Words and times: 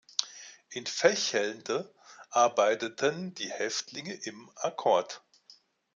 In 0.71 0.85
Vechelde 0.87 1.93
arbeiteten 2.31 3.35
die 3.35 3.51
Häftlinge 3.51 4.15
im 4.15 4.49
Akkord. 4.55 5.21